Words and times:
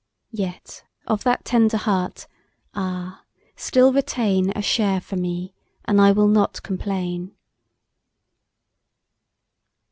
Yet 0.33 0.83
of 1.05 1.23
that 1.25 1.45
tender 1.45 1.77
heart, 1.77 2.25
ah! 2.73 3.21
still 3.55 3.93
retain 3.93 4.49
A 4.55 4.61
share 4.63 4.99
for 4.99 5.15
me 5.15 5.53
and 5.85 6.01
I 6.01 6.11
will 6.11 6.27
not 6.27 6.63
complain! 6.63 7.35